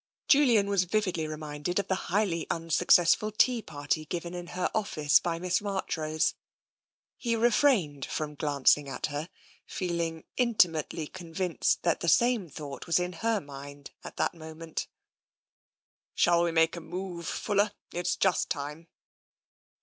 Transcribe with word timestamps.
Julian 0.27 0.65
was 0.67 0.85
vividly 0.85 1.27
reminded 1.27 1.77
of 1.77 1.87
the 1.87 1.93
highly 2.09 2.47
unsuccess 2.49 3.13
ful 3.13 3.31
tea 3.31 3.61
party 3.61 4.03
given 4.03 4.33
in 4.33 4.47
her 4.57 4.67
office 4.73 5.19
by 5.19 5.37
Miss 5.37 5.61
Marchrose. 5.61 6.33
He 7.17 7.35
refrained 7.35 8.05
from 8.07 8.33
glancing 8.33 8.89
at 8.89 9.05
her, 9.13 9.29
feeling 9.67 10.23
intimately 10.37 11.05
convinced 11.05 11.83
that 11.83 11.99
the 11.99 12.09
same 12.09 12.49
thought 12.49 12.87
was 12.87 12.99
in 12.99 13.13
her 13.13 13.39
mind 13.39 13.91
at 14.03 14.17
the 14.17 14.31
moment. 14.33 14.87
"Shall 16.15 16.43
we 16.43 16.51
make 16.51 16.75
a 16.75 16.81
move. 16.81 17.27
Fuller? 17.27 17.71
It's 17.93 18.15
just 18.15 18.49
time." 18.49 18.87